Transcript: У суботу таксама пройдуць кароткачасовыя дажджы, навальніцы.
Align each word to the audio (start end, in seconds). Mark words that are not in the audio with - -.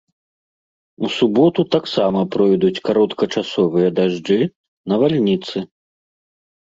У 1.07 1.09
суботу 1.17 1.61
таксама 1.75 2.19
пройдуць 2.35 2.83
кароткачасовыя 2.89 3.89
дажджы, 4.01 4.41
навальніцы. 4.95 5.57